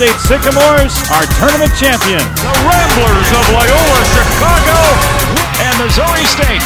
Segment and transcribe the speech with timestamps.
[0.00, 2.24] State Sycamores are tournament champions.
[2.40, 4.80] The Ramblers of Loyola Chicago
[5.60, 6.64] and Missouri State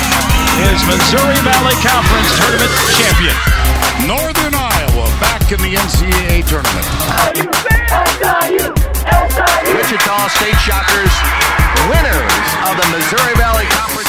[0.71, 3.35] is Missouri Valley Conference tournament champion.
[4.07, 6.87] Northern Iowa back in the NCAA tournament.
[9.75, 11.15] Wichita State Shockers,
[11.91, 14.04] winners of the Missouri Valley Conference.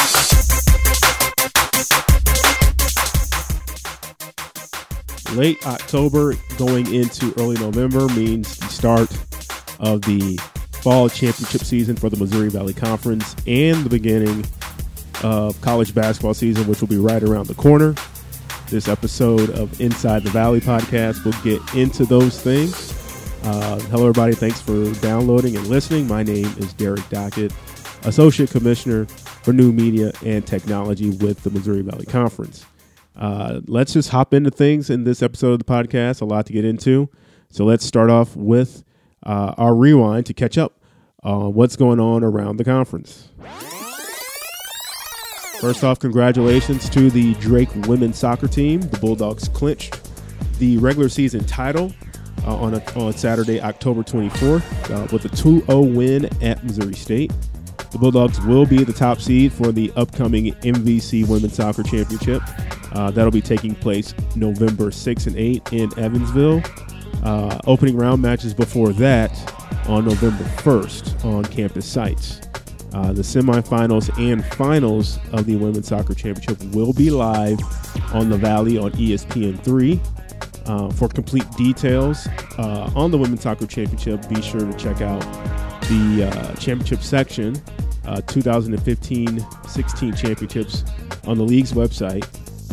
[5.35, 9.11] Late October going into early November means the start
[9.79, 10.39] of the
[10.81, 14.45] fall championship season for the Missouri Valley Conference and the beginning
[15.23, 17.95] of college basketball season, which will be right around the corner.
[18.69, 22.93] This episode of Inside the Valley podcast will get into those things.
[23.43, 24.33] Uh, hello, everybody.
[24.33, 26.07] Thanks for downloading and listening.
[26.07, 27.53] My name is Derek Dockett,
[28.05, 32.65] Associate Commissioner for New Media and Technology with the Missouri Valley Conference.
[33.15, 36.21] Uh, let's just hop into things in this episode of the podcast.
[36.21, 37.09] A lot to get into.
[37.49, 38.83] So let's start off with
[39.25, 40.79] uh, our rewind to catch up
[41.23, 43.29] on what's going on around the conference.
[45.61, 48.81] First off, congratulations to the Drake women's soccer team.
[48.81, 49.99] The Bulldogs clinched
[50.59, 51.93] the regular season title
[52.45, 56.93] uh, on, a, on Saturday, October 24th, uh, with a 2 0 win at Missouri
[56.93, 57.31] State.
[57.91, 62.41] The Bulldogs will be the top seed for the upcoming MVC Women's Soccer Championship.
[62.93, 66.61] Uh, that'll be taking place November 6 and 8 in Evansville.
[67.23, 69.31] Uh, opening round matches before that
[69.87, 72.41] on November 1st on campus sites.
[72.93, 77.59] Uh, the semifinals and finals of the Women's Soccer Championship will be live
[78.13, 79.99] on the Valley on ESPN3.
[80.65, 82.27] Uh, for complete details
[82.57, 85.21] uh, on the Women's Soccer Championship, be sure to check out
[85.87, 87.55] the uh, championship section,
[88.05, 90.85] 2015-16 championships
[91.25, 92.23] on the league's website,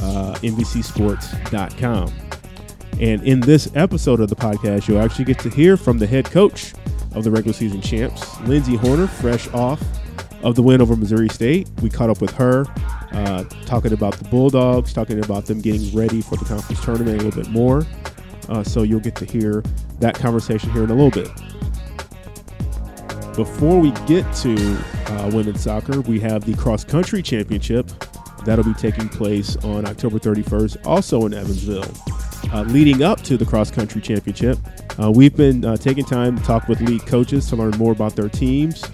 [0.03, 2.13] uh, MVCSports.com.
[3.01, 6.27] And in this episode of the podcast, you'll actually get to hear from the head
[6.27, 6.75] coach
[7.15, 9.83] of the regular season champs, Lindsey Horner, fresh off
[10.43, 11.69] of the win over Missouri State.
[11.83, 12.65] We caught up with her,
[13.13, 17.25] uh, talking about the Bulldogs, talking about them getting ready for the conference tournament a
[17.25, 17.87] little bit more.
[18.49, 19.63] Uh, so you'll get to hear
[20.01, 21.31] that conversation here in a little bit.
[23.37, 24.55] Before we get to
[25.07, 27.91] uh, women's soccer, we have the cross country championship
[28.45, 31.91] that'll be taking place on October 31st, also in Evansville.
[32.53, 34.59] Uh, leading up to the cross country championship,
[35.03, 38.15] uh, we've been uh, taking time to talk with league coaches to learn more about
[38.15, 38.85] their teams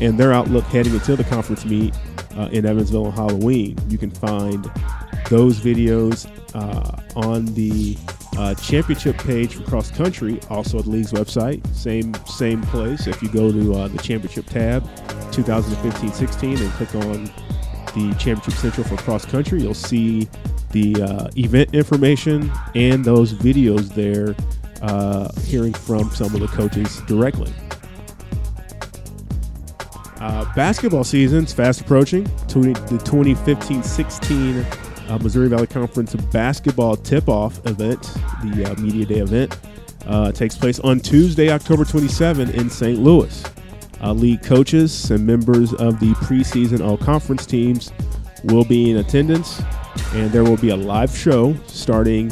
[0.00, 1.94] and their outlook heading into the conference meet
[2.36, 3.76] uh, in Evansville on Halloween.
[3.88, 4.64] You can find
[5.28, 7.96] those videos uh, on the
[8.36, 11.64] uh, championship page for cross country, also at the league's website.
[11.74, 13.06] Same same place.
[13.06, 14.82] If you go to uh, the championship tab,
[15.32, 17.24] 2015-16, and click on
[17.94, 20.28] the championship central for cross country, you'll see
[20.70, 24.34] the uh, event information and those videos there.
[24.82, 27.50] Uh, hearing from some of the coaches directly.
[30.20, 32.26] Uh, basketball season's fast approaching.
[32.48, 38.02] 20, the 2015-16 uh, Missouri Valley Conference basketball tip-off event,
[38.42, 39.56] the uh, media day event,
[40.06, 42.98] uh, takes place on Tuesday, October 27 in St.
[42.98, 43.44] Louis.
[44.00, 47.92] Uh, league coaches and members of the preseason all-conference teams
[48.44, 49.62] will be in attendance,
[50.12, 52.30] and there will be a live show starting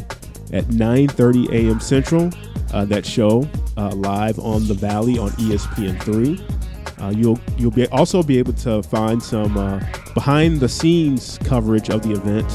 [0.53, 1.81] at 9:30 a.m.
[1.81, 2.31] Central.
[2.75, 3.47] Uh, that show
[3.77, 6.62] live on the Valley on ESPN3.
[7.03, 9.83] Uh, you'll you'll be also be able to find some uh,
[10.15, 12.47] behind the scenes coverage of the event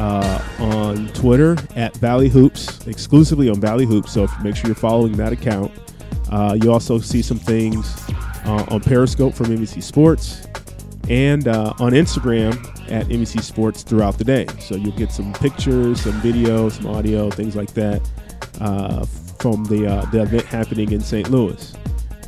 [0.00, 4.12] uh, on Twitter at Valley Hoops, exclusively on Valley Hoops.
[4.12, 5.70] So make sure you're following that account.
[6.30, 7.94] Uh, you also see some things
[8.44, 10.48] uh, on Periscope from MVC Sports
[11.08, 12.52] and uh, on Instagram
[12.90, 14.46] at MVC Sports throughout the day.
[14.58, 18.02] So you'll get some pictures, some video, some audio, things like that
[19.38, 21.30] from the the event happening in St.
[21.30, 21.72] Louis.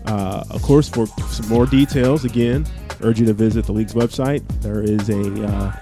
[0.08, 2.66] Uh, of course, for some more details, again,
[3.02, 4.42] urge you to visit the league's website.
[4.62, 5.72] There is a uh,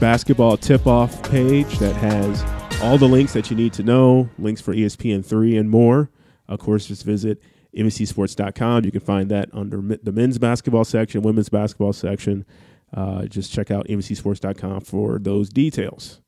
[0.00, 2.42] basketball tip-off page that has
[2.82, 6.10] all the links that you need to know, links for ESPN3 and more.
[6.48, 7.40] Of course, just visit
[7.76, 8.84] MVCSports.com.
[8.84, 12.44] You can find that under the men's basketball section, women's basketball section.
[12.92, 16.20] Uh, just check out MVCSports.com for those details.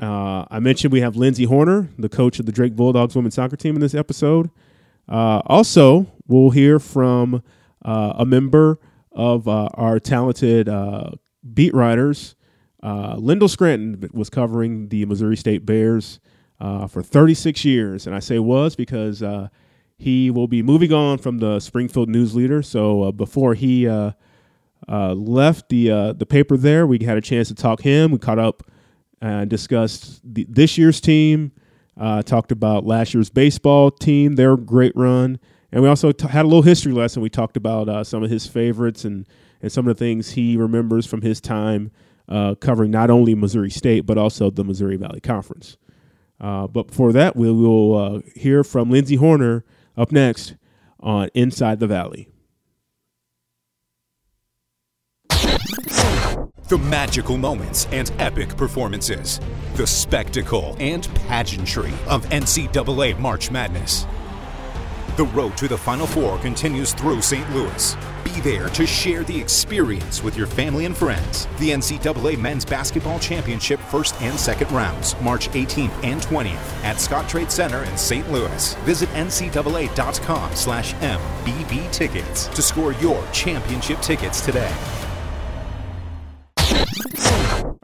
[0.00, 3.56] Uh, I mentioned we have Lindsey Horner, the coach of the Drake Bulldogs women's soccer
[3.56, 4.50] team, in this episode.
[5.08, 7.42] Uh, also, we'll hear from
[7.84, 8.78] uh, a member
[9.12, 11.10] of uh, our talented uh,
[11.54, 12.34] beat writers.
[12.82, 16.20] Uh, Lyndal Scranton was covering the Missouri State Bears
[16.60, 18.06] uh, for 36 years.
[18.06, 19.22] And I say was because
[19.98, 22.62] he will be moving on from the Springfield News Leader.
[22.62, 23.88] So before he
[24.88, 28.10] left the, the paper there, we had a chance to talk him.
[28.10, 28.62] We caught up
[29.20, 31.52] and discussed the, this year's team.
[31.98, 35.38] Uh, talked about last year's baseball team, their great run,
[35.72, 37.22] and we also t- had a little history lesson.
[37.22, 39.26] We talked about uh, some of his favorites and
[39.62, 41.90] and some of the things he remembers from his time
[42.28, 45.76] uh, covering not only Missouri State but also the Missouri Valley Conference.
[46.38, 49.64] Uh, but before that, we will uh, hear from Lindsey Horner
[49.96, 50.54] up next
[51.00, 52.28] on Inside the Valley.
[56.68, 59.40] The magical moments and epic performances.
[59.76, 64.04] The spectacle and pageantry of NCAA March Madness.
[65.16, 67.48] The road to the Final Four continues through St.
[67.54, 67.96] Louis.
[68.24, 71.46] Be there to share the experience with your family and friends.
[71.60, 77.52] The NCAA Men's Basketball Championship first and second rounds, March 18th and 20th at Scottrade
[77.52, 78.28] Center in St.
[78.32, 78.74] Louis.
[78.80, 84.74] Visit ncaa.com slash MBB tickets to score your championship tickets today.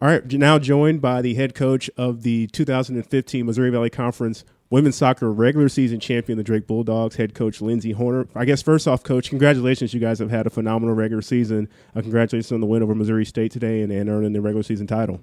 [0.03, 4.97] All right, now joined by the head coach of the 2015 Missouri Valley Conference women's
[4.97, 8.27] soccer regular season champion, the Drake Bulldogs, head coach Lindsey Horner.
[8.35, 9.95] I guess first off, coach, congratulations.
[9.95, 11.69] You guys have had a phenomenal regular season.
[11.95, 14.89] Uh, congratulations on the win over Missouri State today and, and earning the regular season
[14.89, 15.21] title.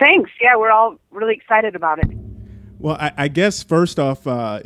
[0.00, 0.32] Thanks.
[0.40, 2.10] Yeah, we're all really excited about it.
[2.80, 4.62] Well, I, I guess first off, uh,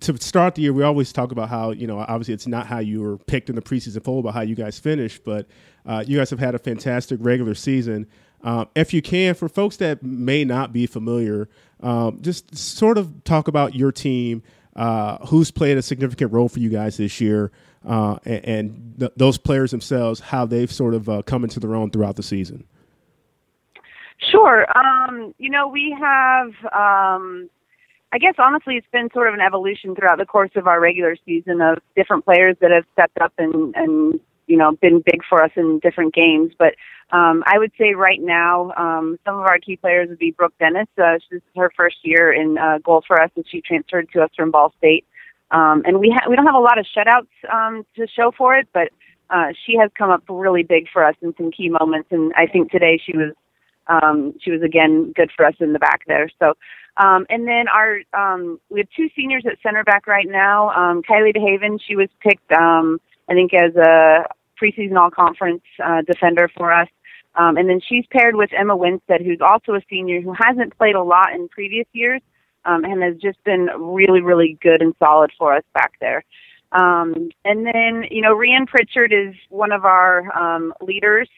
[0.00, 2.78] to start the year, we always talk about how you know obviously it's not how
[2.78, 5.24] you were picked in the preseason poll, but how you guys finished.
[5.24, 5.46] But
[5.88, 8.06] uh, you guys have had a fantastic regular season.
[8.44, 11.48] Um, if you can, for folks that may not be familiar,
[11.80, 14.42] um, just sort of talk about your team,
[14.76, 17.50] uh, who's played a significant role for you guys this year,
[17.88, 21.74] uh, and, and th- those players themselves, how they've sort of uh, come into their
[21.74, 22.64] own throughout the season.
[24.30, 24.66] Sure.
[24.76, 27.48] Um, you know, we have, um,
[28.12, 31.16] I guess honestly, it's been sort of an evolution throughout the course of our regular
[31.24, 35.42] season of different players that have stepped up and, and you know, been big for
[35.42, 36.52] us in different games.
[36.58, 36.74] But
[37.10, 40.54] um, I would say right now, um, some of our key players would be Brooke
[40.58, 40.88] Dennis.
[40.98, 44.22] Uh, this is her first year in uh, goal for us, and she transferred to
[44.22, 45.06] us from Ball State.
[45.50, 48.56] Um, and we ha- we don't have a lot of shutouts um, to show for
[48.56, 48.90] it, but
[49.30, 52.08] uh, she has come up really big for us in some key moments.
[52.10, 53.32] And I think today she was
[53.86, 56.28] um, she was again good for us in the back there.
[56.38, 56.54] So.
[56.98, 60.70] Um, and then our um, we have two seniors at center back right now.
[60.70, 63.00] Um, Kylie DeHaven, she was picked, um,
[63.30, 64.24] I think, as a
[64.60, 66.88] preseason all conference uh, defender for us.
[67.34, 70.96] Um, and then she's paired with Emma Winstead, who's also a senior who hasn't played
[70.96, 72.20] a lot in previous years
[72.64, 76.24] um, and has just been really, really good and solid for us back there.
[76.72, 81.28] Um, and then, you know, Rian Pritchard is one of our um, leaders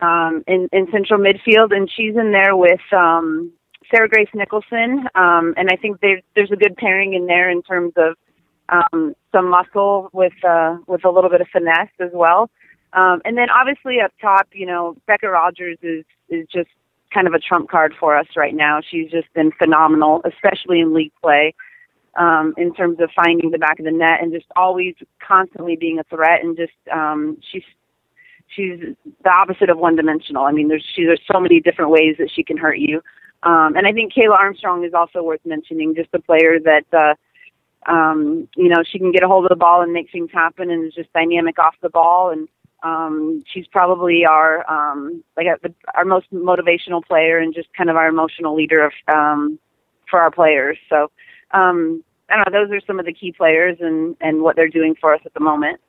[0.00, 3.52] um, in, in central midfield, and she's in there with um,
[3.90, 5.06] Sarah Grace Nicholson.
[5.14, 8.16] Um, and I think there, there's a good pairing in there in terms of
[8.70, 12.50] um, some muscle with uh, with a little bit of finesse as well.
[12.92, 16.70] Um, and then obviously up top, you know, Becca Rogers is is just
[17.12, 18.80] kind of a trump card for us right now.
[18.88, 21.54] She's just been phenomenal, especially in league play,
[22.16, 24.94] um, in terms of finding the back of the net and just always
[25.26, 26.42] constantly being a threat.
[26.42, 27.64] And just um, she's
[28.54, 28.78] she's
[29.24, 30.44] the opposite of one dimensional.
[30.44, 33.02] I mean, there's she, there's so many different ways that she can hurt you.
[33.42, 36.84] Um, and I think Kayla Armstrong is also worth mentioning, just a player that.
[36.92, 37.14] Uh,
[37.86, 40.70] um, you know, she can get a hold of the ball and make things happen
[40.70, 42.48] and is just dynamic off the ball and
[42.82, 47.90] um, she's probably our um, like a, the, our most motivational player and just kind
[47.90, 49.58] of our emotional leader of um,
[50.08, 50.78] for our players.
[50.88, 51.10] So
[51.52, 52.64] um, I don't know.
[52.64, 55.34] Those are some of the key players and and what they're doing for us at
[55.34, 55.80] the moment.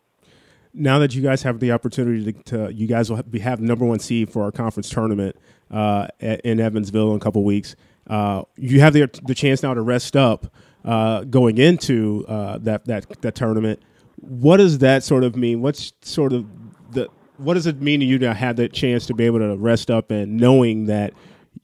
[0.74, 3.86] Now that you guys have the opportunity to, to you guys will have, have number
[3.86, 5.36] one seed for our conference tournament
[5.70, 7.76] uh, in Evansville in a couple weeks.
[8.08, 10.52] Uh, you have the the chance now to rest up
[10.86, 13.82] uh, going into uh, that that that tournament.
[14.18, 15.62] What does that sort of mean?
[15.62, 16.46] What's sort of
[16.92, 19.56] the what does it mean to you to have that chance to be able to
[19.58, 21.14] rest up and knowing that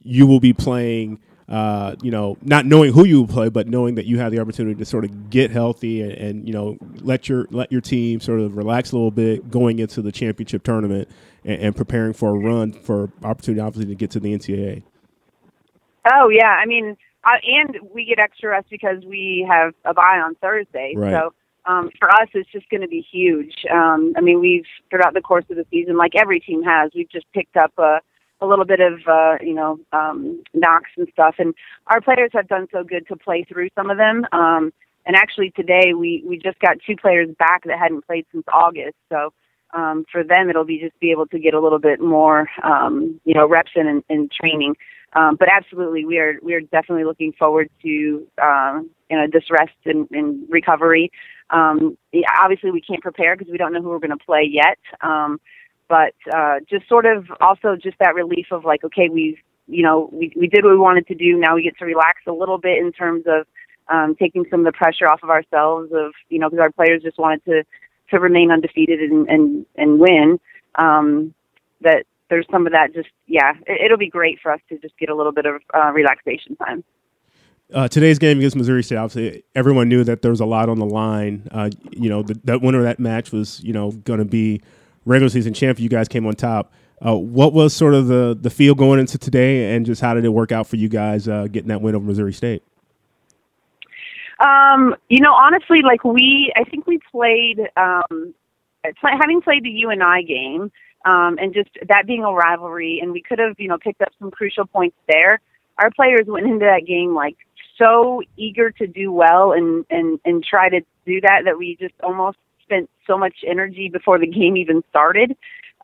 [0.02, 3.94] you will be playing uh, you know, not knowing who you will play, but knowing
[3.94, 7.28] that you have the opportunity to sort of get healthy and, and, you know let
[7.28, 11.08] your let your team sort of relax a little bit going into the championship tournament
[11.44, 14.82] and, and preparing for a run for opportunity, obviously, to get to the NCAA.
[16.12, 16.98] Oh yeah, I mean,
[17.28, 21.12] uh, and we get extra rest because we have a bye on Thursday, right.
[21.12, 21.34] so
[21.68, 23.52] um, for us, it's just going to be huge.
[23.70, 27.10] Um, I mean, we've throughout the course of the season, like every team has, we've
[27.10, 28.00] just picked up a,
[28.40, 31.54] a little bit of uh, you know um, knocks and stuff, and
[31.88, 34.24] our players have done so good to play through some of them.
[34.32, 34.72] Um,
[35.04, 38.96] and actually, today we we just got two players back that hadn't played since August,
[39.10, 39.32] so.
[39.74, 43.20] Um, for them, it'll be just be able to get a little bit more, um,
[43.26, 44.76] you know, reps in, in, in training.
[45.14, 49.44] Um, but absolutely, we are we are definitely looking forward to um, you know this
[49.50, 51.10] rest and, and recovery.
[51.50, 51.96] Um,
[52.40, 54.78] obviously, we can't prepare because we don't know who we're going to play yet.
[55.00, 55.40] Um,
[55.88, 59.38] but uh, just sort of also just that relief of like, okay, we've
[59.68, 61.36] you know, we we did what we wanted to do.
[61.36, 63.46] Now we get to relax a little bit in terms of
[63.88, 65.90] um, taking some of the pressure off of ourselves.
[65.92, 67.64] Of you know, because our players just wanted to
[68.10, 70.40] to remain undefeated and and and win.
[70.76, 71.34] Um,
[71.82, 72.94] that there's some of that.
[72.94, 75.60] Just yeah, it, it'll be great for us to just get a little bit of
[75.74, 76.84] uh, relaxation time.
[77.72, 80.78] Uh, today's game against Missouri State, obviously, everyone knew that there was a lot on
[80.78, 81.46] the line.
[81.50, 84.62] Uh, you know, the, that winner of that match was, you know, going to be
[85.04, 85.82] regular season champion.
[85.82, 86.72] You guys came on top.
[87.04, 90.24] Uh, what was sort of the the feel going into today, and just how did
[90.24, 92.62] it work out for you guys uh, getting that win over Missouri State?
[94.40, 98.34] Um, you know, honestly, like we, I think we played, um,
[99.02, 100.70] having played the UNI game,
[101.08, 104.12] um, and just that being a rivalry, and we could have, you know, picked up
[104.18, 105.40] some crucial points there.
[105.78, 107.36] Our players went into that game like
[107.78, 111.94] so eager to do well and and and try to do that that we just
[112.02, 115.34] almost spent so much energy before the game even started.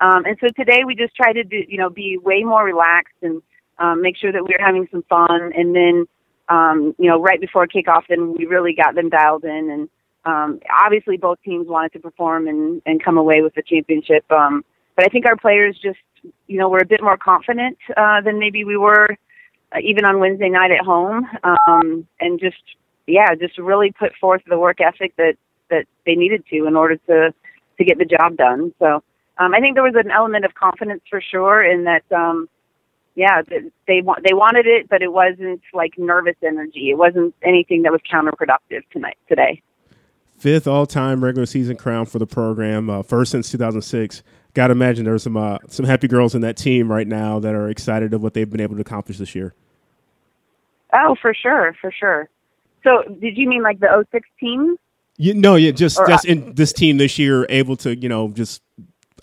[0.00, 3.16] Um, and so today we just try to do, you know, be way more relaxed
[3.22, 3.40] and
[3.78, 5.52] um, make sure that we we're having some fun.
[5.56, 6.06] And then,
[6.50, 9.70] um, you know, right before kickoff, then we really got them dialed in.
[9.70, 9.88] And
[10.26, 14.30] um, obviously, both teams wanted to perform and and come away with the championship.
[14.30, 14.64] Um,
[14.96, 15.98] but I think our players just,
[16.46, 19.08] you know, were a bit more confident uh, than maybe we were
[19.74, 22.62] uh, even on Wednesday night at home, um, and just
[23.06, 25.34] yeah, just really put forth the work ethic that
[25.70, 27.34] that they needed to in order to
[27.78, 28.72] to get the job done.
[28.78, 29.02] So
[29.38, 32.04] um, I think there was an element of confidence for sure in that.
[32.12, 32.48] Um,
[33.16, 33.42] yeah,
[33.86, 36.90] they want they wanted it, but it wasn't like nervous energy.
[36.90, 39.62] It wasn't anything that was counterproductive tonight today.
[40.36, 44.24] Fifth all-time regular season crown for the program, uh, first since 2006
[44.54, 47.54] got to imagine there's some uh, some happy girls in that team right now that
[47.54, 49.54] are excited of what they've been able to accomplish this year.
[50.92, 52.28] Oh, for sure, for sure.
[52.84, 54.76] So, did you mean like the 06 team?
[55.16, 58.28] You, no, yeah, just or, just in this team this year, able to you know
[58.28, 58.62] just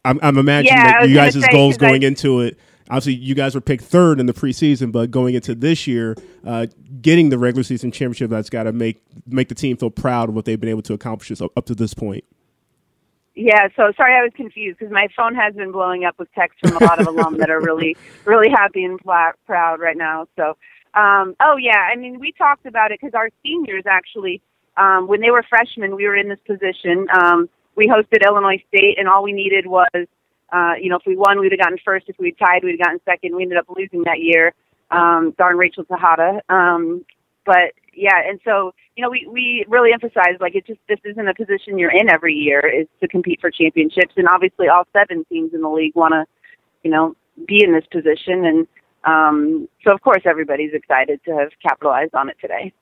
[0.03, 2.59] I'm, I'm imagining yeah, that you guys' goals going I, into it.
[2.89, 6.67] Obviously, you guys were picked third in the preseason, but going into this year, uh,
[7.01, 10.35] getting the regular season championship, that's got to make make the team feel proud of
[10.35, 12.25] what they've been able to accomplish up to this point.
[13.41, 16.59] Yeah, so sorry I was confused because my phone has been blowing up with texts
[16.61, 20.27] from a lot of alum that are really, really happy and pl- proud right now.
[20.35, 20.57] So,
[20.93, 24.43] um, oh yeah, I mean we talked about it because our seniors actually,
[24.77, 27.07] um, when they were freshmen, we were in this position.
[27.11, 29.89] Um, we hosted Illinois State, and all we needed was,
[30.53, 32.09] uh, you know, if we won, we'd have gotten first.
[32.09, 33.35] If we'd tied, we'd have gotten second.
[33.35, 34.53] We ended up losing that year.
[34.91, 36.41] Um, darn Rachel Tejada.
[36.49, 37.05] Um,
[37.45, 41.27] but yeah, and so you know, we we really emphasize like it just this isn't
[41.27, 45.25] a position you're in every year is to compete for championships, and obviously all seven
[45.25, 46.25] teams in the league want to,
[46.83, 47.15] you know,
[47.47, 48.67] be in this position, and
[49.03, 52.73] um, so of course everybody's excited to have capitalized on it today.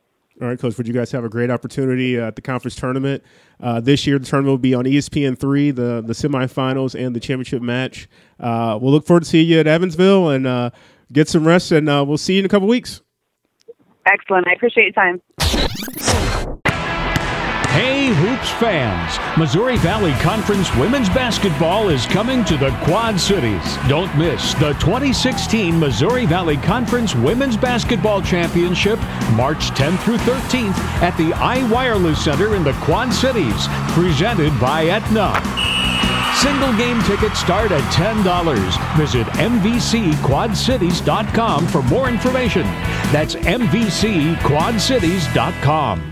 [0.41, 3.23] All right, Coach, would you guys have a great opportunity at the conference tournament
[3.59, 4.17] uh, this year?
[4.17, 8.07] The tournament will be on ESPN three, the the semifinals and the championship match.
[8.39, 10.69] Uh, we'll look forward to seeing you at Evansville and uh,
[11.11, 13.01] get some rest, and uh, we'll see you in a couple weeks.
[14.11, 14.47] Excellent.
[14.47, 15.21] I appreciate your time.
[17.69, 19.37] Hey, Hoops fans!
[19.37, 23.77] Missouri Valley Conference women's basketball is coming to the Quad Cities.
[23.87, 28.99] Don't miss the 2016 Missouri Valley Conference Women's Basketball Championship,
[29.33, 35.68] March 10th through 13th at the iWireless Center in the Quad Cities, presented by Aetna.
[36.41, 38.97] Single game tickets start at $10.
[38.97, 42.61] Visit MVCQuadCities.com for more information.
[43.11, 46.11] That's MVCQuadCities.com.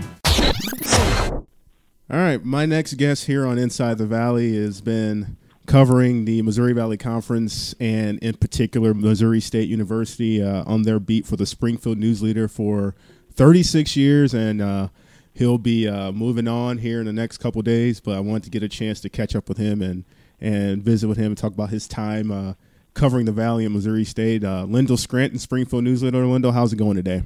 [2.10, 6.74] All right, my next guest here on Inside the Valley has been covering the Missouri
[6.74, 11.96] Valley Conference and, in particular, Missouri State University uh, on their beat for the Springfield
[11.96, 12.94] News Leader for
[13.32, 14.88] 36 years, and uh,
[15.32, 17.98] he'll be uh, moving on here in the next couple days.
[17.98, 20.04] But I wanted to get a chance to catch up with him and
[20.40, 22.54] and visit with him and talk about his time uh,
[22.94, 24.44] covering the Valley and Missouri State.
[24.44, 26.24] Uh, Lyndal Scranton, Springfield News Leader.
[26.24, 27.22] Lyndal, how's it going today?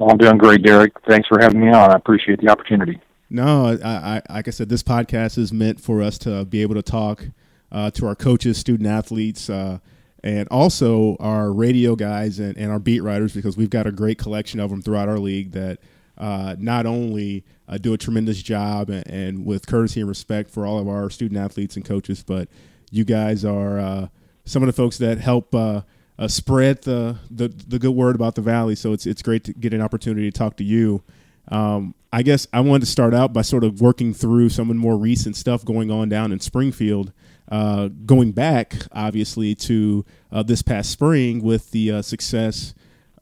[0.00, 0.92] I'm doing great, Derek.
[1.06, 1.90] Thanks for having me on.
[1.90, 3.00] I appreciate the opportunity.
[3.30, 6.74] No, I, I, like I said, this podcast is meant for us to be able
[6.74, 7.24] to talk
[7.72, 9.78] uh, to our coaches, student athletes, uh,
[10.22, 14.18] and also our radio guys and, and, our beat writers because we've got a great
[14.18, 15.78] collection of them throughout our league that
[16.18, 20.66] uh, not only uh, do a tremendous job and, and, with courtesy and respect for
[20.66, 22.48] all of our student athletes and coaches, but
[22.90, 24.08] you guys are uh,
[24.44, 25.80] some of the folks that help uh,
[26.28, 28.76] spread the, the, the good word about the valley.
[28.76, 31.02] So it's it's great to get an opportunity to talk to you.
[31.48, 34.76] Um, I guess I wanted to start out by sort of working through some of
[34.76, 37.12] the more recent stuff going on down in Springfield,
[37.50, 42.72] uh, going back obviously to uh, this past spring with the uh, success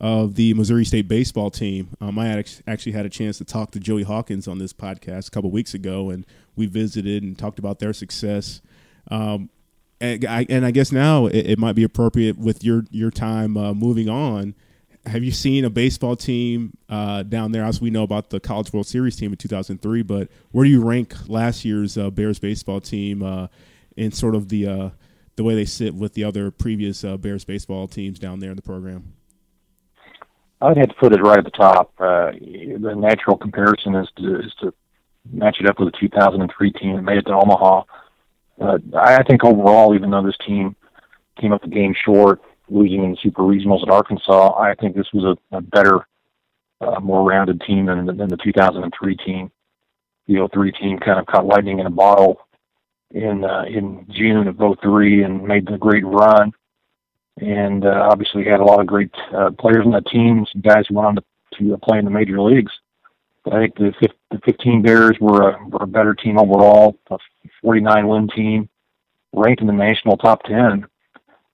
[0.02, 1.90] of the Missouri State baseball team.
[2.00, 5.30] Um, I actually had a chance to talk to Joey Hawkins on this podcast a
[5.30, 8.60] couple weeks ago, and we visited and talked about their success.
[9.08, 9.48] Um,
[10.00, 13.56] and I, and I guess now it, it, might be appropriate with your your time
[13.56, 14.56] uh, moving on.
[15.06, 17.64] Have you seen a baseball team uh, down there?
[17.64, 20.82] As we know about the College World Series team in 2003, but where do you
[20.82, 23.46] rank last year's uh, Bears baseball team uh,
[23.96, 24.90] in sort of the uh,
[25.36, 28.56] the way they sit with the other previous uh, Bears baseball teams down there in
[28.56, 29.12] the program?
[30.62, 31.92] I'd have to put it right at the top.
[31.98, 34.72] the natural comparison is to, is to
[35.30, 37.82] match it up with the 2003 team that made it to Omaha.
[38.60, 40.76] Uh, I think overall, even though this team
[41.40, 45.12] came up the game short, losing in the super regionals at Arkansas, I think this
[45.12, 46.06] was a, a better,
[46.80, 49.50] uh, more rounded team than, than the 2003 team.
[50.28, 52.40] The 03 team kind of caught lightning in a bottle
[53.10, 56.52] in uh, in June of 03 and made the great run.
[57.40, 60.84] And uh, obviously had a lot of great uh, players on that team, some guys
[60.88, 61.24] who went on to,
[61.58, 62.72] to uh, play in the major leagues.
[63.46, 63.92] I think the,
[64.30, 67.18] the 15 Bears were a, were a better team overall, a
[67.62, 68.68] 49 win team,
[69.32, 70.86] ranked in the national top 10,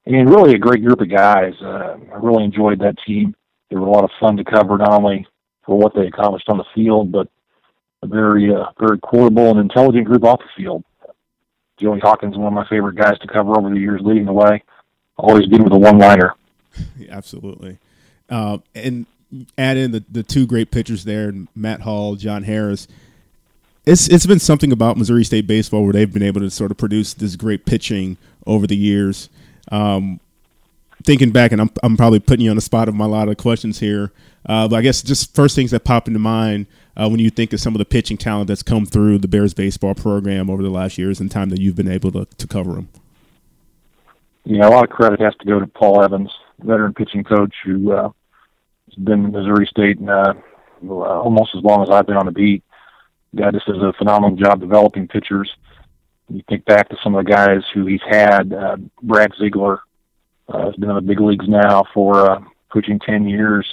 [0.07, 1.55] and really a great group of guys.
[1.63, 3.35] Uh, I really enjoyed that team.
[3.71, 5.27] They were a lot of fun to cover, not only
[5.65, 7.29] for what they accomplished on the field, but
[8.03, 10.85] a very uh, very quotable and intelligent group off the field.
[11.79, 14.63] Joey Hawkins, one of my favorite guys to cover over the years, leading the way.
[15.19, 16.35] Always good with a one-liner.
[17.11, 17.79] Absolutely.
[18.31, 19.07] Uh, and
[19.57, 22.87] add in the, the two great pitchers there, Matt Hall, Jon Harris.
[23.85, 26.77] It's it's been something about Missouri State baseball where they've been able to sort of
[26.77, 29.31] produce this great pitching over the years.
[29.73, 30.21] Um,
[31.05, 33.39] thinking back, and I'm I'm probably putting you on the spot of my lot of
[33.39, 34.13] questions here,
[34.45, 37.53] uh, but I guess just first things that pop into mind uh, when you think
[37.55, 40.71] of some of the pitching talent that's come through the Bears baseball program over the
[40.71, 42.89] last years and time that you've been able to to cover them.
[44.51, 47.93] Yeah, a lot of credit has to go to Paul Evans, veteran pitching coach, who
[47.93, 48.09] uh,
[48.87, 50.33] has been in Missouri State uh,
[50.83, 52.65] almost as long as I've been on the beat.
[53.37, 55.55] Guy just does a phenomenal job developing pitchers.
[56.31, 58.55] You think back to some of the guys who he's had.
[58.55, 59.83] Uh, Brad Ziegler
[60.49, 63.67] uh, has been in the big leagues now for uh, pushing 10 years,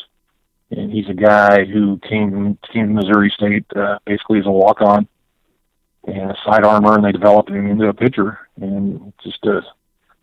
[0.71, 4.81] and he's a guy who came came to Missouri State uh, basically as a walk
[4.81, 5.07] on
[6.05, 9.61] and a side armor, and they developed him into a pitcher, and just a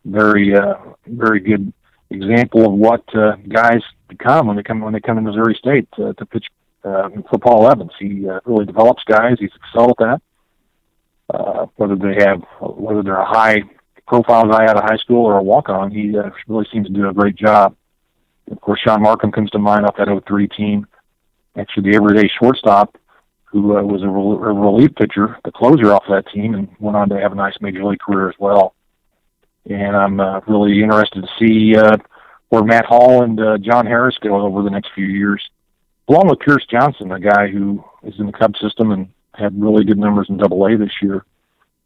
[0.04, 0.74] very uh,
[1.06, 1.72] very good
[2.10, 5.88] example of what uh, guys become when they come when they come to Missouri State
[5.96, 6.46] to, to pitch
[6.84, 7.92] uh, for Paul Evans.
[7.98, 9.36] He uh, really develops guys.
[9.38, 10.22] He's excelled at that.
[11.32, 13.62] Uh, whether they have whether they're a high
[14.06, 16.92] profile guy out of high school or a walk on, he uh, really seems to
[16.92, 17.74] do a great job.
[18.50, 20.86] Of course, Shaun Marcum comes to mind off that 03 team.
[21.56, 22.98] Actually, the everyday shortstop
[23.44, 26.96] who uh, was a, rel- a relief pitcher, the closer off that team, and went
[26.96, 28.74] on to have a nice major league career as well
[29.68, 31.96] and I'm uh, really interested to see uh,
[32.48, 35.42] where Matt Hall and uh, Jon Harris go over the next few years,
[36.08, 39.84] along with Pierce Johnson, a guy who is in the Cub system and had really
[39.84, 41.24] good numbers in Double A this year.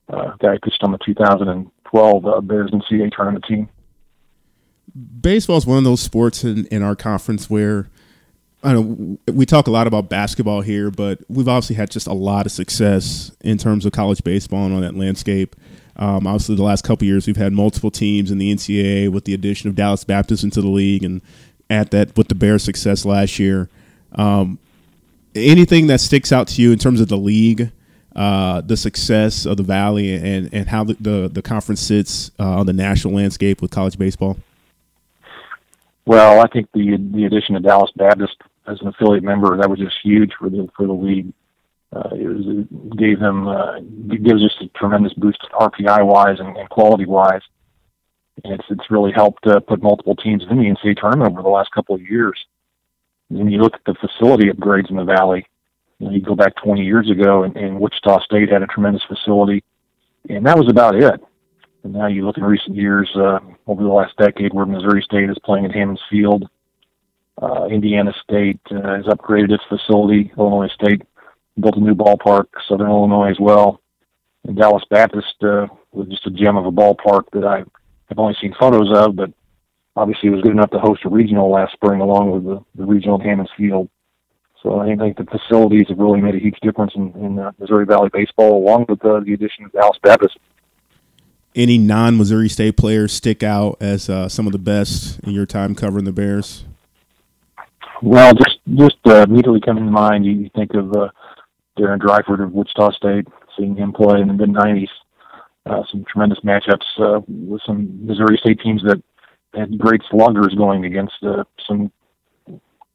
[0.08, 3.68] Uh, guy pitched on the 2012 uh, Bears CA tournament team.
[5.20, 7.88] Baseball is one of those sports in, in our conference where
[8.62, 12.12] I know we talk a lot about basketball here, but we've obviously had just a
[12.12, 15.54] lot of success in terms of college baseball and on that landscape.
[15.98, 19.34] Um, obviously, the last couple years we've had multiple teams in the NCAA with the
[19.34, 21.22] addition of Dallas Baptist into the league, and
[21.70, 23.68] at that with the Bears' success last year.
[24.12, 24.58] Um,
[25.34, 27.70] anything that sticks out to you in terms of the league,
[28.14, 32.60] uh, the success of the Valley, and and how the the, the conference sits uh,
[32.60, 34.36] on the national landscape with college baseball?
[36.04, 39.78] Well, I think the the addition of Dallas Baptist as an affiliate member that was
[39.78, 41.32] just huge for the for the league
[41.96, 43.80] uh, it, was, it gave them uh,
[44.22, 47.42] gives us a tremendous boost RPI wise and, and quality wise.
[48.44, 51.48] And it's it's really helped uh, put multiple teams in the NCAA tournament over the
[51.48, 52.38] last couple of years.
[53.28, 55.46] When you look at the facility upgrades in the Valley,
[55.98, 59.02] you, know, you go back 20 years ago, and, and Wichita State had a tremendous
[59.08, 59.64] facility,
[60.28, 61.20] and that was about it.
[61.82, 65.30] And now you look in recent years, uh, over the last decade, where Missouri State
[65.30, 66.48] is playing at Hammons Field,
[67.40, 70.32] uh, Indiana State uh, has upgraded its facility.
[70.38, 71.02] Illinois State
[71.60, 73.80] built a new ballpark, Southern Illinois as well.
[74.44, 77.64] And Dallas Baptist uh, was just a gem of a ballpark that I
[78.08, 79.30] have only seen photos of, but
[79.96, 82.84] obviously it was good enough to host a regional last spring along with the, the
[82.84, 83.88] regional at Hammons Field.
[84.62, 87.86] So I think the facilities have really made a huge difference in, in uh, Missouri
[87.86, 90.38] Valley baseball, along with uh, the addition of Dallas Baptist.
[91.54, 95.74] Any non-Missouri State players stick out as uh, some of the best in your time
[95.74, 96.64] covering the Bears?
[98.02, 101.08] Well, just just uh, immediately coming to mind, you think of uh,
[101.78, 104.88] Darren Dreifort of Wichita State, seeing him play in the mid '90s.
[105.66, 109.02] Uh, some tremendous matchups uh, with some Missouri State teams that
[109.54, 111.90] had great sluggers going against uh, some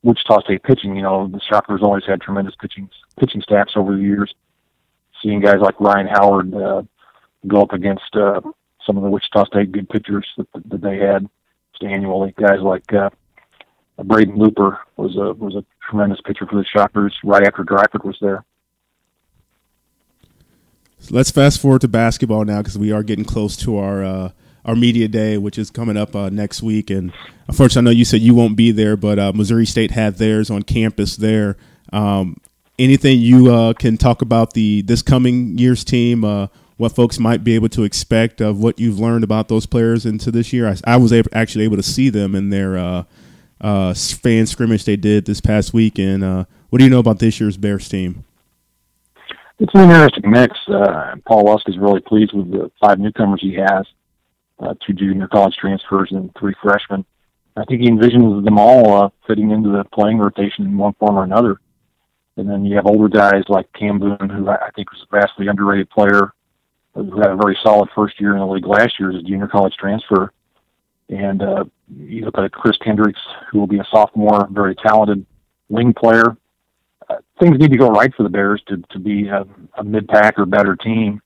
[0.04, 0.96] Wichita State pitching.
[0.96, 2.90] You know, the Shockers always had tremendous pitching
[3.20, 4.34] pitching staffs over the years.
[5.22, 6.84] Seeing guys like Ryan Howard uh,
[7.48, 8.42] go up against uh,
[8.86, 11.28] some of the Wichita State good pitchers that, that they had
[11.84, 12.34] annually.
[12.38, 13.10] Guys like uh,
[14.04, 18.18] Braden Looper was a was a tremendous pitcher for the Shockers right after Dreifort was
[18.22, 18.44] there.
[21.02, 24.32] So let's fast forward to basketball now because we are getting close to our uh,
[24.64, 26.92] our media day, which is coming up uh, next week.
[26.92, 27.12] And
[27.48, 30.52] unfortunately, I know you said you won't be there, but uh, Missouri State had theirs
[30.52, 31.58] on campus there.
[31.92, 32.38] Um,
[32.78, 36.24] anything you uh, can talk about the this coming year's team?
[36.24, 40.06] Uh, what folks might be able to expect of what you've learned about those players
[40.06, 40.68] into this year?
[40.70, 42.78] I, I was actually able to see them in their
[43.60, 45.98] uh, fan scrimmage they did this past week.
[45.98, 48.24] And what do you know about this year's Bears team?
[49.62, 50.58] It's an interesting mix.
[51.28, 53.86] Paul Lusk is really pleased with the five newcomers he has
[54.60, 57.06] uh, two junior college transfers and three freshmen.
[57.56, 61.16] I think he envisions them all uh, fitting into the playing rotation in one form
[61.16, 61.58] or another.
[62.38, 65.48] And then you have older guys like Cam Boone, who I think was a vastly
[65.48, 66.34] underrated player,
[66.96, 69.48] who had a very solid first year in the league last year as a junior
[69.48, 70.34] college transfer.
[71.10, 73.22] And uh, you look at Chris Kendricks,
[73.52, 75.24] who will be a sophomore, very talented
[75.70, 76.36] wing player.
[77.42, 79.46] Uh, things need to go right for the Bears to, to be a,
[79.78, 81.22] a mid-pack or better team.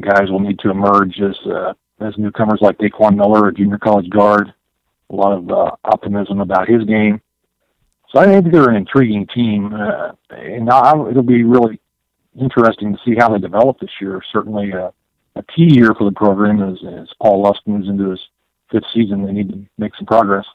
[0.00, 4.10] guys will need to emerge as uh, as newcomers like Dequon Miller, a junior college
[4.10, 4.52] guard.
[5.10, 7.20] A lot of uh, optimism about his game.
[8.10, 11.80] So I think they're an intriguing team, uh, and now it'll be really
[12.40, 14.20] interesting to see how they develop this year.
[14.32, 14.92] Certainly a,
[15.36, 18.20] a key year for the program as, as Paul Lusk moves into his
[18.70, 19.24] fifth season.
[19.24, 20.46] They need to make some progress.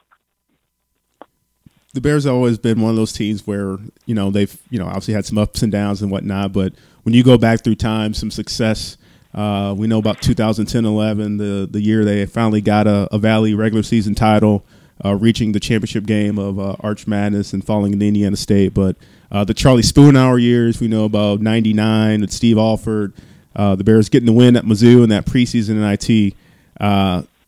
[1.92, 4.86] The Bears have always been one of those teams where you know they've you know
[4.86, 6.72] obviously had some ups and downs and whatnot, but
[7.02, 8.96] when you go back through time, some success
[9.34, 13.82] uh, we know about 2010-11, the the year they finally got a, a Valley regular
[13.82, 14.64] season title,
[15.04, 18.74] uh, reaching the championship game of uh, Arch Madness and falling into Indiana State.
[18.74, 18.96] But
[19.30, 23.12] uh, the Charlie Spoonhour years, we know about '99 with Steve Alford,
[23.54, 26.34] uh, the Bears getting the win at Mizzou in that preseason NIT.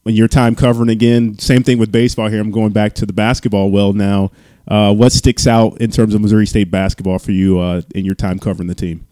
[0.02, 2.40] Uh, when your time covering again, same thing with baseball here.
[2.40, 4.30] I'm going back to the basketball well now.
[4.66, 7.60] what sticks out in terms of Missouri State basketball for you
[7.94, 9.06] in your time covering the team?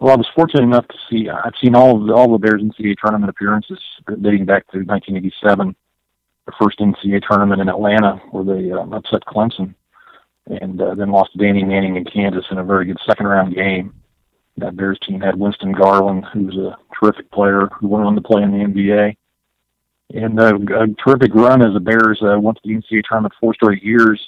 [0.00, 1.28] Well, I was fortunate enough to see.
[1.28, 5.74] I've seen all of the, all the Bears NCAA tournament appearances dating back to 1987,
[6.46, 9.74] the first NCAA tournament in Atlanta, where they uh, upset Clemson,
[10.46, 13.56] and uh, then lost to Danny Manning in Kansas in a very good second round
[13.56, 13.92] game.
[14.56, 18.42] That Bears team had Winston Garland, who's a terrific player who went on to play
[18.42, 19.16] in the NBA,
[20.14, 23.54] and uh, a terrific run as the Bears uh, went to the NCAA tournament four
[23.54, 24.20] straight years.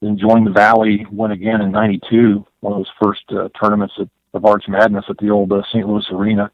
[0.00, 4.08] Then joined the Valley, went again in '92, one of those first uh, tournaments that
[4.36, 5.86] of Arch Madness at the old uh, St.
[5.86, 6.50] Louis Arena,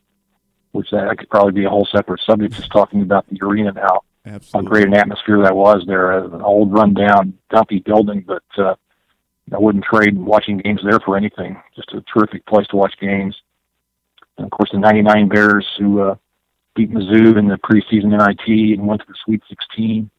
[0.71, 4.03] which that could probably be a whole separate subject, just talking about the arena now.
[4.25, 4.51] Absolutely.
[4.53, 6.13] How great an atmosphere that was there.
[6.13, 8.77] Uh, an old, rundown, dumpy building, but uh,
[9.53, 11.61] I wouldn't trade watching games there for anything.
[11.75, 13.37] Just a terrific place to watch games.
[14.39, 16.15] And of course, the '99 Bears, who uh,
[16.75, 20.11] beat Mizzou in the preseason NIT and went to the Sweet 16.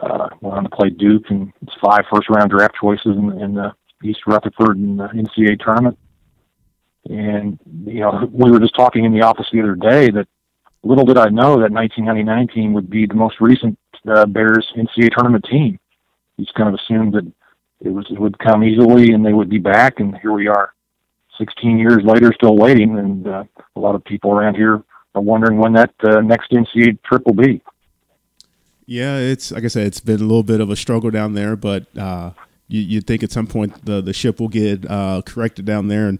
[0.00, 3.72] Uh, went on to play Duke and five first round draft choices in, in the
[4.02, 5.98] East Rutherford and the NCAA tournament.
[7.08, 10.28] And you know, we were just talking in the office the other day that
[10.82, 15.10] little did I know that 1999 team would be the most recent uh, Bears NCAA
[15.10, 15.78] tournament team.
[16.36, 17.30] He just kind of assumed that
[17.80, 20.74] it was it would come easily and they would be back, and here we are,
[21.38, 22.98] 16 years later, still waiting.
[22.98, 23.44] And uh,
[23.76, 24.82] a lot of people around here
[25.14, 27.60] are wondering when that uh, next NCAA trip will be.
[28.86, 31.56] Yeah, it's like I said, it's been a little bit of a struggle down there,
[31.56, 32.30] but uh,
[32.68, 36.08] you, you'd think at some point the the ship will get uh, corrected down there
[36.08, 36.18] and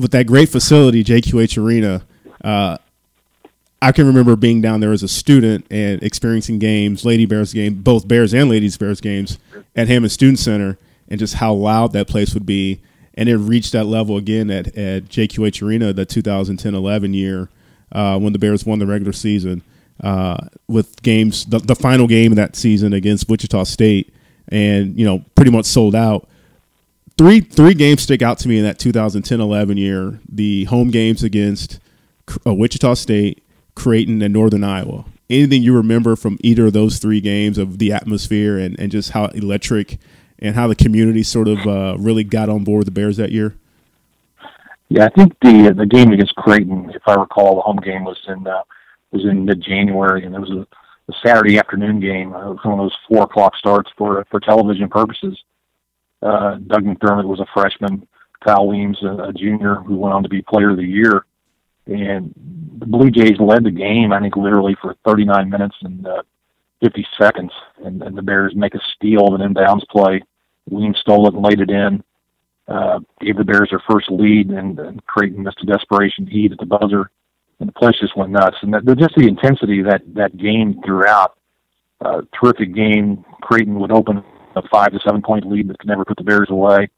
[0.00, 2.02] with that great facility, JQH Arena,
[2.42, 2.78] uh,
[3.82, 7.74] I can remember being down there as a student and experiencing games, Lady Bears game,
[7.82, 9.38] both Bears and Ladies Bears games
[9.76, 10.78] at Hammons Student Center,
[11.08, 12.80] and just how loud that place would be.
[13.14, 17.48] And it reached that level again at, at JQH Arena the 2010-11 year
[17.92, 19.62] uh, when the Bears won the regular season
[20.02, 24.14] uh, with games, the, the final game of that season against Wichita State,
[24.48, 26.28] and you know pretty much sold out
[27.20, 30.18] three three games stick out to me in that 2010-11 year.
[30.26, 31.78] The home games against
[32.46, 33.42] uh, Wichita State,
[33.74, 35.04] Creighton, and Northern Iowa.
[35.28, 39.10] Anything you remember from either of those three games of the atmosphere and, and just
[39.10, 39.98] how electric
[40.38, 43.54] and how the community sort of uh, really got on board the Bears that year?
[44.90, 48.18] Yeah, I think the the game against Creighton, if I recall, the home game was
[48.28, 48.62] in uh,
[49.12, 50.66] was in mid January, and it was a,
[51.10, 52.34] a Saturday afternoon game.
[52.34, 55.38] Uh, it was one of those four o'clock starts for for television purposes
[56.22, 58.06] uh, Doug McDermott was a freshman.
[58.44, 61.24] Kyle Weems, a, a junior, who went on to be Player of the Year.
[61.86, 62.32] And
[62.78, 66.22] the Blue Jays led the game, I think, literally for 39 minutes and uh,
[66.82, 67.52] 50 seconds.
[67.84, 70.22] And, and the Bears make a steal of an inbounds play.
[70.68, 72.02] Weems stole it and laid it in.
[72.70, 76.58] Uh, gave the Bears their first lead, and, and Creighton missed a desperation heat at
[76.58, 77.10] the buzzer.
[77.58, 78.56] and the place just went nuts.
[78.62, 81.36] And that, just the intensity that that game throughout.
[82.00, 83.24] Uh, terrific game.
[83.42, 84.22] Creighton would open
[84.56, 86.88] a five to seven point lead that could never put the Bears away,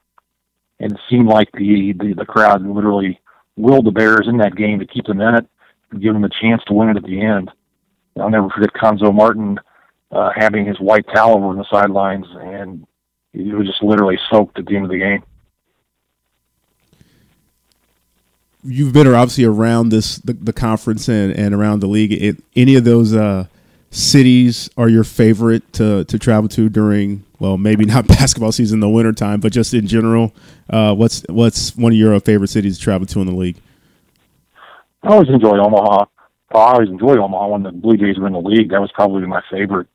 [0.78, 3.18] and it seemed like the the, the crowd literally
[3.56, 5.46] willed the Bears in that game to keep them in it
[5.90, 7.50] and give them a chance to win it at the end.
[8.20, 9.58] I'll never forget Cuonzo Martin
[10.12, 12.86] uh, having his white towel over on the sidelines, and
[13.32, 15.22] he was just literally soaked at the end of the game.
[18.64, 22.12] You've been obviously around this the, the conference and, and around the league.
[22.12, 23.46] It, any of those uh,
[23.90, 28.80] cities are your favorite to, to travel to during well maybe not basketball season in
[28.80, 30.32] the wintertime but just in general?
[30.70, 33.56] Uh, what's what's one of your favorite cities to travel to in the league?
[35.02, 36.04] I always enjoy omaha.
[36.54, 38.70] I always enjoyed omaha when the blue jays were in the league.
[38.70, 39.88] That was probably my favorite.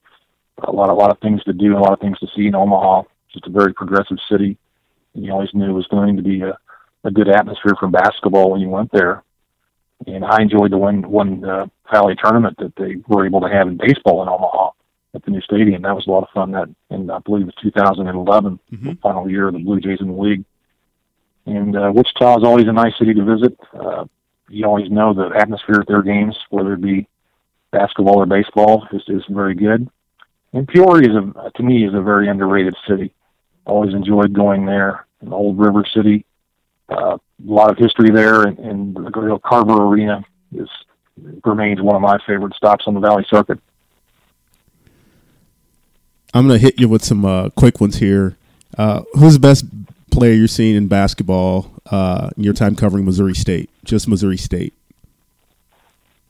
[0.63, 2.55] A lot a lot of things to do a lot of things to see in
[2.55, 3.03] omaha.
[3.31, 4.57] Just a very progressive city.
[5.13, 6.57] And you always knew it was going to be a,
[7.07, 9.23] a good atmosphere for basketball when you went there
[10.05, 13.67] and I enjoyed the one one uh, Valley tournament that they were able to have
[13.67, 14.71] in baseball in Omaha
[15.15, 15.81] at the new stadium.
[15.81, 16.51] That was a lot of fun.
[16.51, 18.89] That and I believe it was 2011, mm-hmm.
[18.89, 20.45] the final year of the Blue Jays in the league.
[21.45, 23.57] And uh, Wichita is always a nice city to visit.
[23.73, 24.05] Uh,
[24.49, 27.07] you always know the atmosphere at their games, whether it be
[27.71, 29.89] basketball or baseball, is, is very good.
[30.53, 33.13] And Peoria is a, to me is a very underrated city.
[33.65, 35.05] Always enjoyed going there.
[35.21, 36.25] An old river city,
[36.89, 40.23] a lot of history there, and, and the Carver Arena
[40.55, 40.69] is
[41.43, 43.59] remains one of my favorite stops on the Valley Circuit.
[46.33, 48.37] I'm going to hit you with some uh, quick ones here.
[48.77, 49.65] Uh, who's the best
[50.11, 53.69] player you're seeing in basketball uh, in your time covering Missouri State?
[53.83, 54.73] Just Missouri State.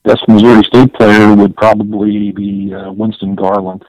[0.03, 3.83] Best Missouri State player would probably be uh, Winston Garland,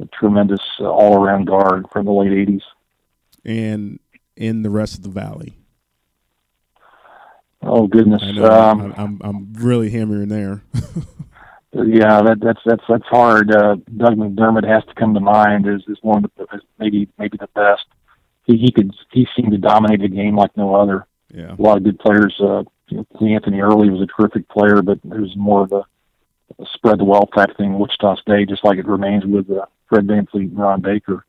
[0.00, 2.62] a tremendous uh, all-around guard from the late '80s.
[3.44, 4.00] And
[4.36, 5.54] in the rest of the Valley.
[7.62, 10.62] Oh goodness, i um, I'm I'm I'm really hammering there.
[11.72, 13.54] yeah, that, that's that's that's hard.
[13.54, 16.46] Uh, Doug McDermott has to come to mind as is one of the
[16.78, 17.84] maybe maybe the best.
[18.44, 21.06] He he could he seemed to dominate the game like no other.
[21.32, 22.34] Yeah, a lot of good players.
[22.40, 25.84] Uh, you know, Anthony Early was a terrific player, but it was more of a,
[26.58, 27.78] a spread the wealth type thing.
[27.78, 31.26] Wichita State, just like it remains with uh, Fred VanVleet and Ron Baker.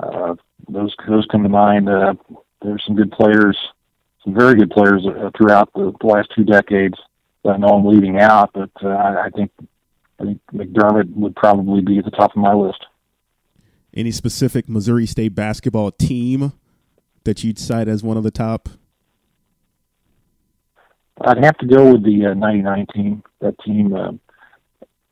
[0.00, 0.36] Uh,
[0.68, 1.90] those those come to mind.
[1.90, 2.14] Uh,
[2.62, 3.58] there's some good players
[4.24, 6.98] some very good players uh, throughout the, the last two decades.
[7.46, 9.50] I know I'm leaving out, but uh, I think
[10.18, 12.86] I think McDermott would probably be at the top of my list.
[13.92, 16.52] Any specific Missouri State basketball team
[17.24, 18.68] that you'd cite as one of the top?
[21.20, 23.22] I'd have to go with the uh, '99 team.
[23.40, 24.12] That team uh,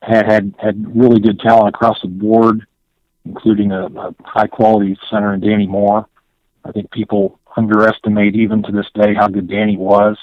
[0.01, 2.66] had had had really good talent across the board,
[3.27, 6.07] including a, a high quality center in Danny Moore.
[6.64, 10.16] I think people underestimate even to this day how good Danny was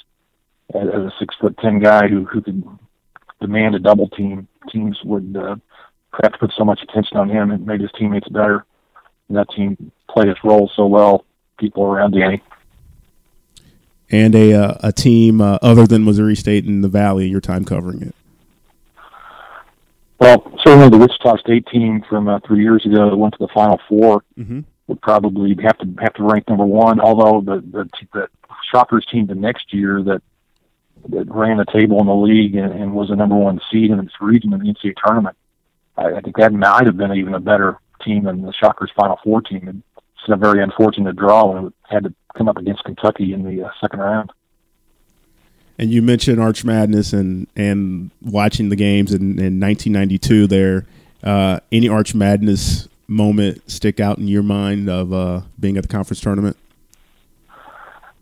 [0.73, 2.63] as, as a six foot ten guy who who could
[3.39, 4.47] demand a double team.
[4.71, 5.55] Teams would uh,
[6.11, 8.65] perhaps put so much attention on him and made his teammates better.
[9.27, 11.25] And that team played its role so well.
[11.59, 12.41] People around Danny.
[14.11, 17.27] And a uh, a team uh, other than Missouri State in the Valley.
[17.27, 18.15] Your time covering it.
[20.19, 23.47] Well, certainly the Wichita State team from uh, three years ago that went to the
[23.53, 24.59] Final 4 mm-hmm
[24.89, 26.99] would probably have to have to rank number one.
[26.99, 28.27] Although the the, the
[28.71, 30.21] Shockers team the next year that
[31.09, 33.99] that ran the table in the league and, and was a number one seed in
[33.99, 35.37] its region in the NCAA tournament,
[35.95, 39.19] I, I think that might have been even a better team than the Shockers Final
[39.23, 39.83] Four team.
[39.97, 43.65] It's a very unfortunate draw when it had to come up against Kentucky in the
[43.65, 44.31] uh, second round.
[45.77, 50.47] And you mentioned Arch Madness and and watching the games in, in 1992.
[50.47, 50.85] There,
[51.23, 55.89] uh, any Arch Madness moment stick out in your mind of uh, being at the
[55.89, 56.55] conference tournament?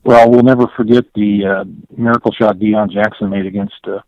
[0.03, 3.99] Well, we'll never forget the uh, miracle shot Deon Jackson made against uh,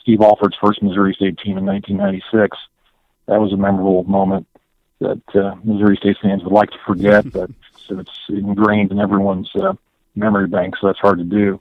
[0.00, 2.56] Steve Alford's first Missouri State team in 1996.
[3.26, 4.46] That was a memorable moment
[5.00, 7.50] that uh, Missouri State fans would like to forget, but
[7.86, 9.74] so it's ingrained in everyone's uh,
[10.14, 11.60] memory bank, so that's hard to do.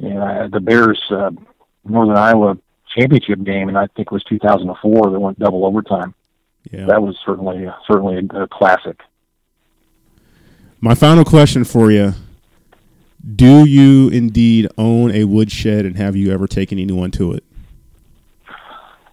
[0.00, 1.30] And uh, the Bears uh,
[1.84, 2.58] Northern Iowa
[2.96, 6.14] championship game, and I think it was 2004, that went double overtime
[6.70, 6.86] yeah.
[6.86, 9.00] that was certainly certainly a, classic.
[10.80, 12.14] My final question for you:
[13.34, 17.44] Do you indeed own a woodshed, and have you ever taken anyone to it?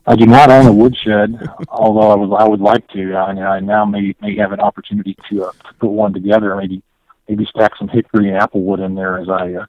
[0.08, 3.14] I do not own a woodshed, although I would I would like to.
[3.14, 6.56] I, I now may may have an opportunity to, uh, to put one together.
[6.56, 6.82] Maybe
[7.28, 9.66] maybe stack some hickory and applewood in there as I uh,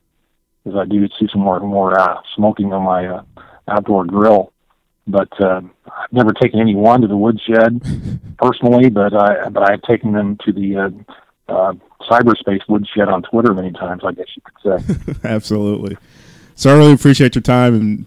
[0.66, 3.22] as I do see some more more uh, smoking on my uh,
[3.68, 4.51] outdoor grill
[5.06, 7.82] but uh, I've never taken any one to the woodshed
[8.38, 11.72] personally, but I but I've taken them to the uh, uh,
[12.08, 14.02] cyberspace woodshed on Twitter many times.
[14.04, 15.18] I guess you could say.
[15.28, 15.96] Absolutely.
[16.54, 18.06] So I really appreciate your time, and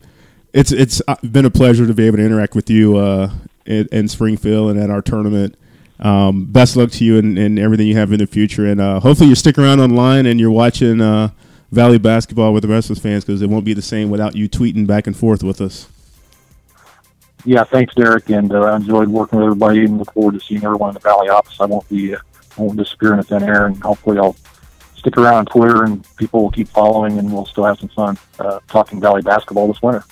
[0.54, 3.32] it's it's uh, been a pleasure to be able to interact with you uh,
[3.66, 5.56] in, in Springfield and at our tournament.
[6.00, 9.00] Um, best luck to you and, and everything you have in the future, and uh,
[9.00, 11.30] hopefully you stick around online and you're watching uh,
[11.72, 14.36] Valley basketball with the rest of us fans because it won't be the same without
[14.36, 15.88] you tweeting back and forth with us.
[17.46, 20.64] Yeah, thanks, Derek, and uh, I enjoyed working with everybody, and look forward to seeing
[20.64, 21.56] everyone in the Valley office.
[21.60, 22.20] I won't be, uh,
[22.58, 24.36] won't disappear in thin air, and hopefully I'll
[24.96, 28.18] stick around on Twitter, and people will keep following, and we'll still have some fun
[28.40, 30.04] uh, talking Valley basketball this winter.